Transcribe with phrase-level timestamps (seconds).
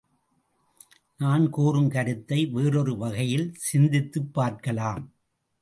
[1.17, 5.11] நான் கூறும் கருத்தை வேறொரு வகையில் சிந்தித்துப் பார்க்கலாம்.